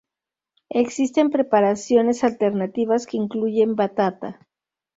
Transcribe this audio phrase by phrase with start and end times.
[0.71, 4.47] Existen preparaciones alternativas que incluyen batata.